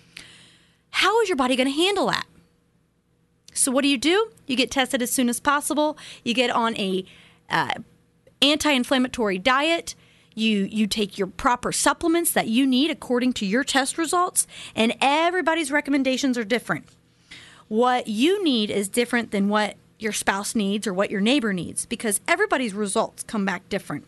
how 0.90 1.20
is 1.20 1.28
your 1.28 1.36
body 1.36 1.54
going 1.56 1.68
to 1.68 1.72
handle 1.72 2.06
that? 2.06 2.26
So, 3.52 3.72
what 3.72 3.82
do 3.82 3.88
you 3.88 3.98
do? 3.98 4.30
You 4.46 4.56
get 4.56 4.70
tested 4.70 5.02
as 5.02 5.10
soon 5.10 5.28
as 5.28 5.40
possible. 5.40 5.98
You 6.24 6.34
get 6.34 6.50
on 6.50 6.76
a 6.76 7.04
uh, 7.50 7.74
anti-inflammatory 8.42 9.38
diet. 9.38 9.94
You 10.34 10.68
you 10.70 10.86
take 10.86 11.18
your 11.18 11.26
proper 11.26 11.72
supplements 11.72 12.32
that 12.32 12.46
you 12.46 12.66
need 12.66 12.90
according 12.90 13.32
to 13.34 13.46
your 13.46 13.64
test 13.64 13.98
results, 13.98 14.46
and 14.76 14.94
everybody's 15.00 15.72
recommendations 15.72 16.38
are 16.38 16.44
different. 16.44 16.86
What 17.66 18.08
you 18.08 18.42
need 18.44 18.70
is 18.70 18.88
different 18.88 19.30
than 19.30 19.48
what 19.48 19.76
your 19.98 20.12
spouse 20.12 20.54
needs 20.54 20.86
or 20.86 20.94
what 20.94 21.10
your 21.10 21.20
neighbor 21.20 21.52
needs 21.52 21.84
because 21.86 22.20
everybody's 22.28 22.72
results 22.72 23.22
come 23.24 23.44
back 23.44 23.68
different. 23.68 24.06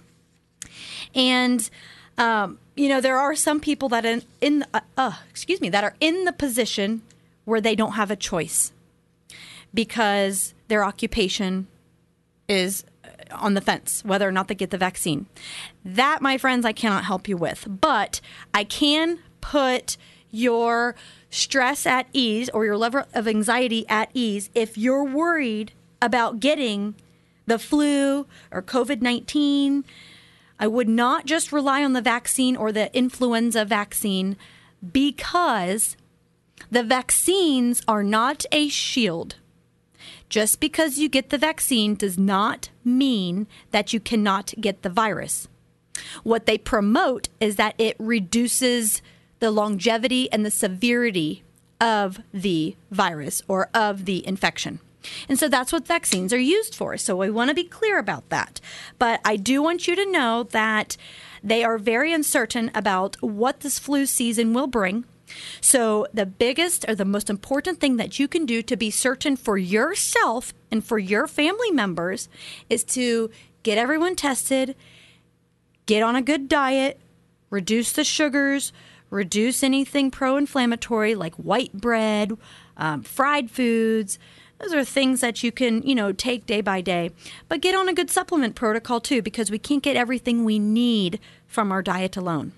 And 1.14 1.68
um, 2.16 2.58
you 2.76 2.88
know 2.88 3.00
there 3.00 3.18
are 3.18 3.34
some 3.34 3.60
people 3.60 3.88
that 3.88 4.04
in, 4.04 4.22
in 4.40 4.64
uh, 4.72 4.80
uh, 4.96 5.12
excuse 5.28 5.60
me 5.60 5.68
that 5.70 5.84
are 5.84 5.96
in 6.00 6.24
the 6.24 6.32
position 6.32 7.02
where 7.44 7.60
they 7.60 7.74
don't 7.74 7.92
have 7.92 8.10
a 8.10 8.16
choice 8.16 8.72
because 9.72 10.54
their 10.68 10.84
occupation 10.84 11.66
is 12.48 12.84
uh, 13.04 13.08
on 13.34 13.54
the 13.54 13.60
fence 13.60 14.02
whether 14.04 14.28
or 14.28 14.32
not 14.32 14.48
they 14.48 14.54
get 14.54 14.70
the 14.70 14.78
vaccine. 14.78 15.26
That, 15.84 16.20
my 16.20 16.38
friends, 16.38 16.64
I 16.64 16.72
cannot 16.72 17.04
help 17.04 17.28
you 17.28 17.36
with, 17.36 17.66
but 17.68 18.20
I 18.52 18.64
can 18.64 19.18
put 19.40 19.96
your 20.30 20.94
stress 21.30 21.86
at 21.86 22.06
ease 22.12 22.48
or 22.50 22.64
your 22.64 22.76
level 22.76 23.04
of 23.14 23.28
anxiety 23.28 23.88
at 23.88 24.10
ease 24.14 24.50
if 24.54 24.76
you're 24.76 25.04
worried 25.04 25.72
about 26.02 26.40
getting 26.40 26.94
the 27.46 27.58
flu 27.58 28.26
or 28.50 28.62
COVID 28.62 29.02
19. 29.02 29.84
I 30.58 30.66
would 30.66 30.88
not 30.88 31.24
just 31.24 31.52
rely 31.52 31.82
on 31.82 31.94
the 31.94 32.02
vaccine 32.02 32.54
or 32.54 32.70
the 32.70 32.94
influenza 32.96 33.64
vaccine 33.64 34.36
because 34.92 35.96
the 36.70 36.82
vaccines 36.82 37.82
are 37.88 38.02
not 38.02 38.44
a 38.52 38.68
shield. 38.68 39.36
Just 40.30 40.60
because 40.60 40.96
you 40.96 41.08
get 41.08 41.30
the 41.30 41.38
vaccine 41.38 41.96
does 41.96 42.16
not 42.16 42.70
mean 42.84 43.48
that 43.72 43.92
you 43.92 43.98
cannot 43.98 44.54
get 44.60 44.82
the 44.82 44.88
virus. 44.88 45.48
What 46.22 46.46
they 46.46 46.56
promote 46.56 47.28
is 47.40 47.56
that 47.56 47.74
it 47.78 47.96
reduces 47.98 49.02
the 49.40 49.50
longevity 49.50 50.30
and 50.32 50.46
the 50.46 50.50
severity 50.50 51.42
of 51.80 52.20
the 52.32 52.76
virus 52.92 53.42
or 53.48 53.70
of 53.74 54.04
the 54.04 54.26
infection. 54.26 54.78
And 55.28 55.38
so 55.38 55.48
that's 55.48 55.72
what 55.72 55.86
vaccines 55.86 56.32
are 56.32 56.38
used 56.38 56.74
for. 56.74 56.96
So 56.96 57.16
we 57.16 57.30
want 57.30 57.48
to 57.48 57.54
be 57.54 57.64
clear 57.64 57.98
about 57.98 58.28
that. 58.28 58.60
But 58.98 59.20
I 59.24 59.36
do 59.36 59.62
want 59.62 59.88
you 59.88 59.96
to 59.96 60.12
know 60.12 60.44
that 60.44 60.96
they 61.42 61.64
are 61.64 61.78
very 61.78 62.12
uncertain 62.12 62.70
about 62.74 63.16
what 63.20 63.60
this 63.60 63.78
flu 63.78 64.06
season 64.06 64.52
will 64.52 64.66
bring. 64.66 65.06
So, 65.60 66.06
the 66.12 66.26
biggest 66.26 66.84
or 66.88 66.94
the 66.94 67.04
most 67.04 67.30
important 67.30 67.80
thing 67.80 67.96
that 67.96 68.18
you 68.18 68.28
can 68.28 68.46
do 68.46 68.62
to 68.62 68.76
be 68.76 68.90
certain 68.90 69.36
for 69.36 69.58
yourself 69.58 70.52
and 70.70 70.84
for 70.84 70.98
your 70.98 71.26
family 71.26 71.70
members 71.70 72.28
is 72.68 72.84
to 72.84 73.30
get 73.62 73.78
everyone 73.78 74.16
tested, 74.16 74.76
get 75.86 76.02
on 76.02 76.16
a 76.16 76.22
good 76.22 76.48
diet, 76.48 77.00
reduce 77.50 77.92
the 77.92 78.04
sugars, 78.04 78.72
reduce 79.10 79.62
anything 79.62 80.10
pro 80.10 80.36
inflammatory 80.36 81.14
like 81.14 81.34
white 81.34 81.72
bread, 81.72 82.32
um, 82.76 83.02
fried 83.02 83.50
foods 83.50 84.18
those 84.60 84.74
are 84.74 84.84
things 84.84 85.20
that 85.20 85.42
you 85.42 85.50
can, 85.50 85.82
you 85.82 85.94
know, 85.94 86.12
take 86.12 86.44
day 86.44 86.60
by 86.60 86.82
day. 86.82 87.10
But 87.48 87.62
get 87.62 87.74
on 87.74 87.88
a 87.88 87.94
good 87.94 88.10
supplement 88.10 88.54
protocol 88.54 89.00
too, 89.00 89.22
because 89.22 89.50
we 89.50 89.58
can't 89.58 89.82
get 89.82 89.96
everything 89.96 90.44
we 90.44 90.58
need 90.58 91.18
from 91.46 91.72
our 91.72 91.82
diet 91.82 92.16
alone. 92.16 92.52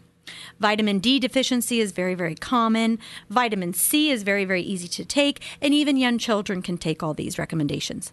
Vitamin 0.60 0.98
D 0.98 1.18
deficiency 1.18 1.80
is 1.80 1.92
very, 1.92 2.14
very 2.14 2.34
common. 2.34 2.98
Vitamin 3.28 3.74
C 3.74 4.10
is 4.10 4.22
very, 4.22 4.44
very 4.44 4.62
easy 4.62 4.88
to 4.88 5.04
take, 5.04 5.40
and 5.60 5.74
even 5.74 5.96
young 5.96 6.18
children 6.18 6.62
can 6.62 6.78
take 6.78 7.02
all 7.02 7.14
these 7.14 7.38
recommendations. 7.38 8.12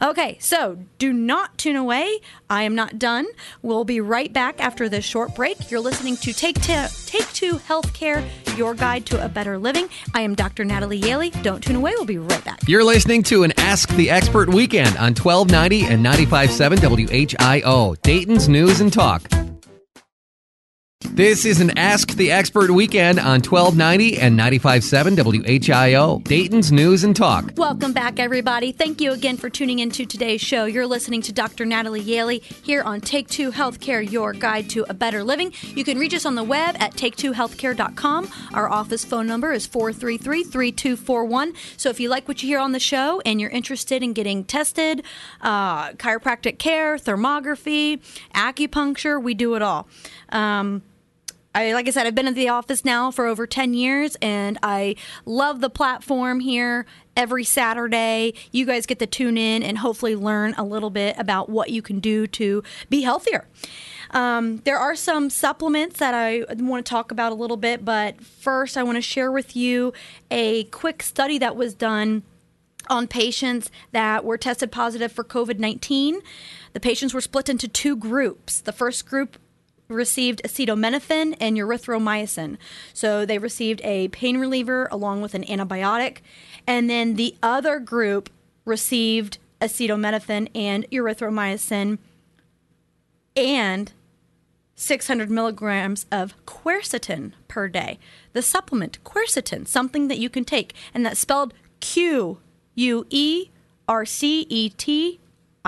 Okay, 0.00 0.38
so 0.40 0.78
do 0.98 1.12
not 1.12 1.58
tune 1.58 1.76
away. 1.76 2.20
I 2.48 2.62
am 2.62 2.74
not 2.74 2.98
done. 2.98 3.26
We'll 3.62 3.84
be 3.84 4.00
right 4.00 4.32
back 4.32 4.60
after 4.60 4.88
this 4.88 5.04
short 5.04 5.34
break. 5.34 5.70
You're 5.70 5.80
listening 5.80 6.16
to 6.18 6.32
Take 6.32 6.60
Two, 6.62 6.86
Take 7.06 7.30
Two 7.32 7.54
Healthcare, 7.54 8.26
your 8.56 8.74
guide 8.74 9.06
to 9.06 9.24
a 9.24 9.28
better 9.28 9.58
living. 9.58 9.88
I 10.14 10.22
am 10.22 10.34
Dr. 10.34 10.64
Natalie 10.64 11.00
Yaley. 11.00 11.30
Don't 11.42 11.62
tune 11.62 11.76
away. 11.76 11.92
We'll 11.96 12.04
be 12.04 12.18
right 12.18 12.44
back. 12.44 12.60
You're 12.66 12.84
listening 12.84 13.22
to 13.24 13.42
an 13.42 13.52
Ask 13.58 13.88
the 13.90 14.10
Expert 14.10 14.48
weekend 14.48 14.96
on 14.96 15.14
1290 15.14 15.84
and 15.86 16.04
95.7 16.04 16.78
WHIO, 16.78 18.00
Dayton's 18.02 18.48
News 18.48 18.80
and 18.80 18.92
Talk. 18.92 19.47
This 21.18 21.44
is 21.44 21.60
an 21.60 21.76
Ask 21.78 22.10
the 22.10 22.32
Expert 22.32 22.72
weekend 22.72 23.20
on 23.20 23.40
1290 23.40 24.18
and 24.18 24.38
95.7 24.38 25.16
WHIO, 25.16 26.22
Dayton's 26.24 26.72
News 26.72 27.04
and 27.04 27.14
Talk. 27.14 27.52
Welcome 27.56 27.92
back, 27.92 28.18
everybody. 28.18 28.72
Thank 28.72 29.00
you 29.00 29.12
again 29.12 29.36
for 29.36 29.48
tuning 29.48 29.78
into 29.78 30.06
today's 30.06 30.40
show. 30.40 30.64
You're 30.64 30.88
listening 30.88 31.22
to 31.22 31.32
Dr. 31.32 31.64
Natalie 31.64 32.02
Yaley 32.02 32.42
here 32.42 32.82
on 32.82 33.00
Take 33.00 33.28
Two 33.28 33.52
Healthcare, 33.52 34.08
your 34.10 34.32
guide 34.32 34.70
to 34.70 34.86
a 34.88 34.94
better 34.94 35.22
living. 35.22 35.52
You 35.62 35.84
can 35.84 35.98
reach 35.98 36.14
us 36.14 36.26
on 36.26 36.34
the 36.34 36.42
web 36.42 36.76
at 36.80 36.94
take2healthcare.com. 36.94 38.28
Our 38.54 38.68
office 38.68 39.04
phone 39.04 39.28
number 39.28 39.52
is 39.52 39.66
433 39.66 40.42
3241. 40.42 41.52
So 41.76 41.90
if 41.90 42.00
you 42.00 42.08
like 42.08 42.26
what 42.26 42.42
you 42.42 42.48
hear 42.48 42.58
on 42.58 42.72
the 42.72 42.80
show 42.80 43.20
and 43.24 43.40
you're 43.40 43.50
interested 43.50 44.02
in 44.02 44.14
getting 44.14 44.42
tested, 44.42 45.04
uh, 45.42 45.92
chiropractic 45.92 46.58
care, 46.58 46.96
thermography, 46.96 48.00
acupuncture, 48.34 49.22
we 49.22 49.34
do 49.34 49.54
it 49.54 49.62
all. 49.62 49.86
Um, 50.30 50.82
I, 51.58 51.72
like 51.72 51.88
I 51.88 51.90
said, 51.90 52.06
I've 52.06 52.14
been 52.14 52.28
at 52.28 52.36
the 52.36 52.50
office 52.50 52.84
now 52.84 53.10
for 53.10 53.26
over 53.26 53.44
10 53.44 53.74
years 53.74 54.16
and 54.22 54.58
I 54.62 54.94
love 55.24 55.60
the 55.60 55.68
platform 55.68 56.38
here 56.38 56.86
every 57.16 57.42
Saturday. 57.42 58.34
You 58.52 58.64
guys 58.64 58.86
get 58.86 59.00
to 59.00 59.08
tune 59.08 59.36
in 59.36 59.64
and 59.64 59.78
hopefully 59.78 60.14
learn 60.14 60.54
a 60.56 60.62
little 60.62 60.90
bit 60.90 61.16
about 61.18 61.48
what 61.48 61.70
you 61.70 61.82
can 61.82 61.98
do 61.98 62.28
to 62.28 62.62
be 62.88 63.02
healthier. 63.02 63.48
Um, 64.12 64.58
there 64.58 64.78
are 64.78 64.94
some 64.94 65.30
supplements 65.30 65.98
that 65.98 66.14
I 66.14 66.44
want 66.48 66.86
to 66.86 66.88
talk 66.88 67.10
about 67.10 67.32
a 67.32 67.34
little 67.34 67.56
bit, 67.56 67.84
but 67.84 68.22
first, 68.22 68.76
I 68.76 68.84
want 68.84 68.94
to 68.94 69.02
share 69.02 69.32
with 69.32 69.56
you 69.56 69.92
a 70.30 70.64
quick 70.64 71.02
study 71.02 71.38
that 71.38 71.56
was 71.56 71.74
done 71.74 72.22
on 72.88 73.08
patients 73.08 73.68
that 73.90 74.24
were 74.24 74.38
tested 74.38 74.70
positive 74.70 75.10
for 75.10 75.24
COVID 75.24 75.58
19. 75.58 76.20
The 76.72 76.80
patients 76.80 77.12
were 77.12 77.20
split 77.20 77.48
into 77.48 77.66
two 77.66 77.96
groups. 77.96 78.60
The 78.60 78.72
first 78.72 79.04
group 79.06 79.38
received 79.88 80.42
acetaminophen 80.44 81.36
and 81.40 81.56
erythromycin. 81.56 82.58
So 82.92 83.24
they 83.24 83.38
received 83.38 83.80
a 83.82 84.08
pain 84.08 84.38
reliever 84.38 84.88
along 84.90 85.22
with 85.22 85.34
an 85.34 85.44
antibiotic. 85.44 86.18
And 86.66 86.88
then 86.90 87.14
the 87.14 87.34
other 87.42 87.78
group 87.78 88.30
received 88.64 89.38
acetaminophen 89.60 90.48
and 90.54 90.88
erythromycin 90.90 91.98
and 93.34 93.92
600 94.74 95.30
milligrams 95.30 96.06
of 96.12 96.34
quercetin 96.46 97.32
per 97.48 97.68
day. 97.68 97.98
The 98.32 98.42
supplement, 98.42 99.02
quercetin, 99.02 99.66
something 99.66 100.08
that 100.08 100.18
you 100.18 100.30
can 100.30 100.44
take, 100.44 100.72
and 100.94 101.04
that's 101.04 101.18
spelled 101.18 101.52
Q 101.80 102.38
U 102.74 103.06
E 103.10 103.48
R 103.88 104.04
C 104.04 104.46
E 104.48 104.68
T 104.70 105.18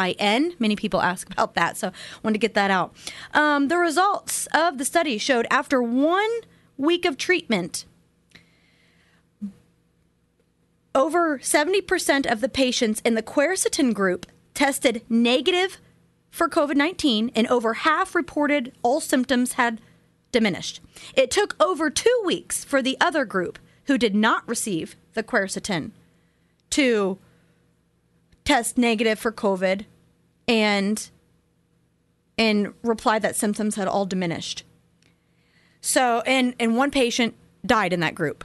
I 0.00 0.12
N. 0.18 0.54
Many 0.58 0.76
people 0.76 1.02
ask 1.02 1.30
about 1.30 1.54
that, 1.54 1.76
so 1.76 1.88
I 1.88 1.92
wanted 2.22 2.34
to 2.34 2.38
get 2.38 2.54
that 2.54 2.70
out. 2.70 2.94
Um, 3.34 3.68
the 3.68 3.76
results 3.76 4.48
of 4.54 4.78
the 4.78 4.84
study 4.86 5.18
showed 5.18 5.46
after 5.50 5.82
one 5.82 6.30
week 6.78 7.04
of 7.04 7.18
treatment, 7.18 7.84
over 10.94 11.38
70% 11.38 12.30
of 12.30 12.40
the 12.40 12.48
patients 12.48 13.00
in 13.04 13.14
the 13.14 13.22
quercetin 13.22 13.92
group 13.92 14.26
tested 14.54 15.02
negative 15.08 15.78
for 16.30 16.48
COVID 16.48 16.76
19, 16.76 17.30
and 17.34 17.46
over 17.48 17.74
half 17.74 18.14
reported 18.14 18.72
all 18.82 19.00
symptoms 19.00 19.52
had 19.52 19.80
diminished. 20.32 20.80
It 21.14 21.30
took 21.30 21.56
over 21.62 21.90
two 21.90 22.22
weeks 22.24 22.64
for 22.64 22.80
the 22.80 22.96
other 23.00 23.26
group 23.26 23.58
who 23.84 23.98
did 23.98 24.14
not 24.14 24.48
receive 24.48 24.96
the 25.12 25.22
quercetin 25.22 25.90
to 26.70 27.18
test 28.44 28.78
negative 28.78 29.18
for 29.18 29.32
COVID 29.32 29.84
and 30.48 31.10
and 32.38 32.72
replied 32.82 33.22
that 33.22 33.36
symptoms 33.36 33.74
had 33.74 33.86
all 33.86 34.06
diminished. 34.06 34.64
So, 35.80 36.22
and 36.26 36.54
and 36.58 36.76
one 36.76 36.90
patient 36.90 37.34
died 37.64 37.92
in 37.92 38.00
that 38.00 38.14
group. 38.14 38.44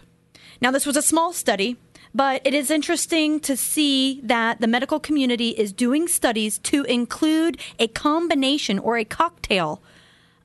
Now, 0.61 0.71
this 0.71 0.85
was 0.85 0.97
a 0.97 1.01
small 1.01 1.33
study, 1.33 1.77
but 2.13 2.41
it 2.45 2.53
is 2.53 2.69
interesting 2.69 3.39
to 3.41 3.57
see 3.57 4.21
that 4.23 4.61
the 4.61 4.67
medical 4.67 4.99
community 4.99 5.49
is 5.49 5.73
doing 5.73 6.07
studies 6.07 6.57
to 6.59 6.83
include 6.83 7.57
a 7.79 7.87
combination 7.87 8.79
or 8.79 8.97
a 8.97 9.05
cocktail 9.05 9.81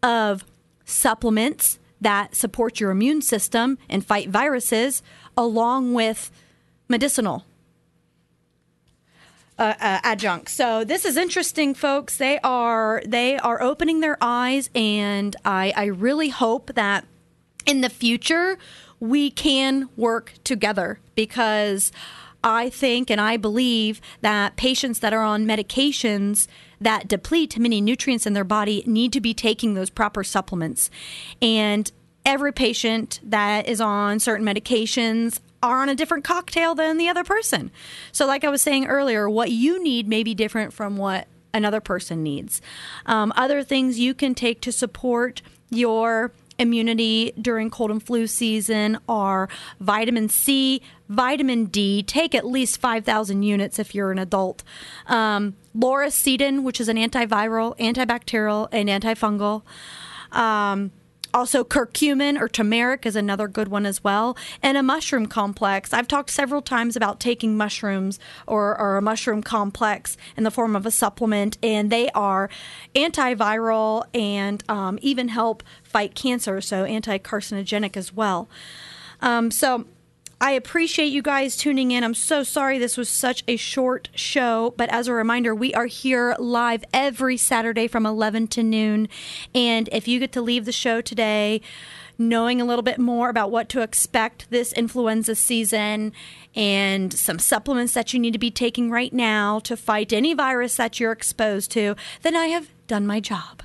of 0.03 0.45
supplements, 0.85 1.79
that 2.01 2.35
support 2.35 2.81
your 2.81 2.91
immune 2.91 3.23
system 3.23 3.79
and 3.89 4.05
fight 4.05 4.29
viruses, 4.29 5.03
along 5.37 5.93
with 5.93 6.31
medicinal 6.89 7.45
uh, 9.61 9.75
uh, 9.79 10.01
adjuncts. 10.03 10.53
So 10.53 10.85
this 10.85 11.05
is 11.05 11.19
interesting, 11.19 11.75
folks. 11.75 12.17
They 12.17 12.41
are 12.43 13.03
they 13.07 13.37
are 13.37 13.63
opening 13.63 14.01
their 14.01 14.17
eyes, 14.21 14.71
and 14.75 15.37
I, 15.45 15.73
I 15.77 15.85
really 15.85 16.31
hope 16.31 16.73
that 16.75 17.05
in 17.67 17.83
the 17.83 17.91
future 17.91 18.59
we 18.99 19.31
can 19.31 19.91
work 19.97 20.33
together 20.45 20.99
because 21.15 21.93
I 22.43 22.71
think 22.71 23.11
and 23.11 23.21
I 23.21 23.37
believe 23.37 24.01
that 24.23 24.57
patients 24.57 25.01
that 25.01 25.13
are 25.13 25.23
on 25.23 25.45
medications 25.45 26.49
that 26.81 27.07
deplete 27.07 27.59
many 27.59 27.83
nutrients 27.83 28.27
in 28.27 28.33
their 28.33 28.45
body 28.45 28.83
need 28.87 29.13
to 29.13 29.21
be 29.21 29.35
taking 29.35 29.75
those 29.75 29.91
proper 29.91 30.25
supplements. 30.25 30.91
And 31.43 31.93
every 32.25 32.53
patient 32.53 33.21
that 33.23 33.69
is 33.69 33.81
on 33.81 34.21
certain 34.21 34.47
medications 34.47 35.41
are 35.63 35.83
on 35.83 35.89
a 35.89 35.95
different 35.95 36.25
cocktail 36.25 36.75
than 36.75 36.97
the 36.97 37.09
other 37.09 37.25
person. 37.25 37.71
So, 38.13 38.27
like 38.27 38.45
I 38.45 38.49
was 38.49 38.63
saying 38.63 38.87
earlier, 38.87 39.29
what 39.29 39.51
you 39.51 39.83
need 39.83 40.09
may 40.09 40.23
be 40.23 40.35
different 40.35 40.73
from 40.73 40.97
what 40.97 41.29
another 41.53 41.81
person 41.81 42.23
needs. 42.23 42.61
Um, 43.07 43.33
other 43.37 43.63
things 43.63 43.99
you 43.99 44.15
can 44.15 44.35
take 44.35 44.61
to 44.63 44.73
support 44.73 45.43
your 45.71 46.33
immunity 46.59 47.33
during 47.41 47.71
cold 47.71 47.91
and 47.91 48.03
flu 48.03 48.27
season 48.27 48.99
are 49.09 49.49
vitamin 49.81 50.29
C, 50.29 50.83
vitamin 51.09 51.65
D. 51.67 52.03
Take 52.03 52.35
at 52.35 52.47
least 52.47 52.79
5,000 52.79 53.43
units 53.43 53.79
if 53.79 53.95
you're 53.95 54.13
an 54.13 54.19
adult. 54.19 54.63
Um, 55.07 55.57
Lauricidin, 55.77 56.63
which 56.63 56.81
is 56.81 56.89
an 56.89 56.97
antiviral, 56.97 57.77
antibacterial, 57.79 58.69
and 58.73 58.89
antifungal. 58.89 59.63
Um, 60.33 60.93
also, 61.33 61.65
curcumin 61.65 62.41
or 62.41 62.49
turmeric 62.49 63.07
is 63.07 63.17
another 63.17 63.49
good 63.49 63.69
one 63.69 63.87
as 63.87 64.03
well. 64.03 64.37
And 64.63 64.77
a 64.77 64.83
mushroom 64.83 65.27
complex. 65.27 65.93
I've 65.93 66.09
talked 66.09 66.31
several 66.31 66.63
times 66.63 66.97
about 66.97 67.21
taking 67.21 67.57
mushrooms 67.57 68.19
or, 68.47 68.79
or 68.79 68.97
a 68.97 69.03
mushroom 69.03 69.43
complex 69.43 70.17
in 70.37 70.45
the 70.45 70.51
form 70.51 70.75
of 70.75 70.87
a 70.87 70.91
supplement, 70.91 71.59
and 71.63 71.91
they 71.91 72.11
are 72.11 72.51
antiviral 72.95 74.05
and 74.15 74.63
um, 74.69 74.99
even 75.03 75.29
help 75.29 75.63
fight 75.83 76.15
cancer, 76.15 76.61
so 76.61 76.85
anti 76.85 77.19
carcinogenic 77.19 77.97
as 77.97 78.13
well. 78.13 78.49
Um, 79.21 79.51
so, 79.51 79.87
I 80.43 80.53
appreciate 80.53 81.09
you 81.09 81.21
guys 81.21 81.55
tuning 81.55 81.91
in. 81.91 82.03
I'm 82.03 82.15
so 82.15 82.43
sorry 82.43 82.79
this 82.79 82.97
was 82.97 83.11
such 83.11 83.45
a 83.47 83.57
short 83.57 84.09
show, 84.15 84.73
but 84.79 84.89
as 84.89 85.07
a 85.07 85.13
reminder, 85.13 85.55
we 85.55 85.75
are 85.75 85.85
here 85.85 86.35
live 86.39 86.83
every 86.95 87.37
Saturday 87.37 87.87
from 87.87 88.07
11 88.07 88.49
to 88.49 88.63
noon. 88.63 89.11
And 89.55 89.91
if 89.93 90.09
you 90.09 90.19
get 90.19 90.33
to 90.33 90.41
leave 90.41 90.65
the 90.65 90.73
show 90.73 91.03
today, 91.03 91.61
knowing 92.17 92.59
a 92.59 92.65
little 92.65 92.83
bit 92.83 92.99
more 92.99 93.29
about 93.29 93.51
what 93.51 93.69
to 93.69 93.83
expect 93.83 94.49
this 94.49 94.73
influenza 94.73 95.35
season 95.35 96.11
and 96.55 97.13
some 97.13 97.39
supplements 97.39 97.93
that 97.93 98.15
you 98.15 98.19
need 98.19 98.33
to 98.33 98.39
be 98.39 98.51
taking 98.51 98.91
right 98.91 99.13
now 99.13 99.59
to 99.59 99.77
fight 99.77 100.11
any 100.11 100.33
virus 100.33 100.77
that 100.77 100.99
you're 100.99 101.13
exposed 101.13 101.71
to, 101.71 101.95
then 102.23 102.35
I 102.35 102.47
have 102.47 102.71
done 102.91 103.07
my 103.07 103.21
job. 103.21 103.63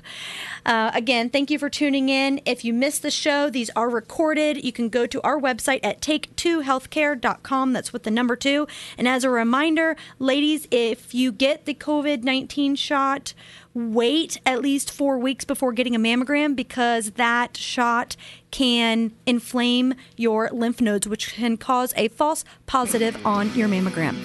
Uh, 0.64 0.90
again, 0.94 1.28
thank 1.28 1.50
you 1.50 1.58
for 1.58 1.68
tuning 1.68 2.08
in. 2.08 2.40
If 2.46 2.64
you 2.64 2.72
missed 2.72 3.02
the 3.02 3.10
show, 3.10 3.50
these 3.50 3.70
are 3.70 3.90
recorded. 3.90 4.64
You 4.64 4.72
can 4.72 4.88
go 4.88 5.04
to 5.06 5.20
our 5.22 5.38
website 5.38 5.80
at 5.82 6.00
take2healthcare.com. 6.00 7.72
That's 7.72 7.92
with 7.92 8.04
the 8.04 8.10
number 8.10 8.36
two. 8.36 8.68
And 8.96 9.08
as 9.08 9.24
a 9.24 9.30
reminder, 9.30 9.96
ladies, 10.20 10.68
if 10.70 11.12
you 11.12 11.32
get 11.32 11.66
the 11.66 11.74
COVID 11.74 12.22
19 12.22 12.76
shot, 12.76 13.34
wait 13.74 14.40
at 14.46 14.62
least 14.62 14.90
four 14.90 15.18
weeks 15.18 15.44
before 15.44 15.72
getting 15.72 15.94
a 15.94 15.98
mammogram 15.98 16.54
because 16.56 17.12
that 17.12 17.56
shot 17.56 18.16
can 18.52 19.12
inflame 19.26 19.94
your 20.16 20.48
lymph 20.52 20.80
nodes, 20.80 21.06
which 21.06 21.34
can 21.34 21.56
cause 21.56 21.92
a 21.96 22.08
false 22.08 22.44
positive 22.66 23.24
on 23.26 23.52
your 23.54 23.68
mammogram. 23.68 24.16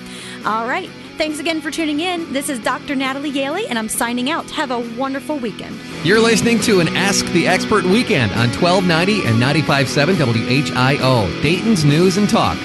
All 0.45 0.67
right. 0.67 0.89
Thanks 1.17 1.39
again 1.39 1.61
for 1.61 1.69
tuning 1.69 1.99
in. 1.99 2.31
This 2.33 2.49
is 2.49 2.59
Dr. 2.59 2.95
Natalie 2.95 3.31
Yaley, 3.31 3.65
and 3.69 3.77
I'm 3.77 3.89
signing 3.89 4.29
out. 4.29 4.49
Have 4.51 4.71
a 4.71 4.79
wonderful 4.97 5.37
weekend. 5.37 5.79
You're 6.03 6.19
listening 6.19 6.59
to 6.61 6.79
an 6.79 6.87
Ask 6.95 7.25
the 7.27 7.47
Expert 7.47 7.83
weekend 7.83 8.31
on 8.31 8.49
1290 8.49 9.27
and 9.27 9.41
95.7 9.41 10.15
WHIO, 10.15 11.41
Dayton's 11.43 11.85
News 11.85 12.17
and 12.17 12.27
Talk. 12.27 12.57